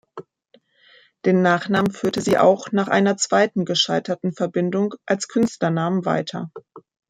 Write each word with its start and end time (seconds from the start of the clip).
Den 1.25 1.43
Nachnamen 1.43 1.91
führte 1.91 2.21
sie 2.23 2.39
auch 2.39 2.71
nach 2.71 2.87
einer 2.87 3.17
zweiten 3.17 3.65
gescheiterten 3.65 4.33
Verbindung 4.33 4.95
als 5.05 5.27
Künstlernamen 5.27 6.05
weiter. 6.05 6.49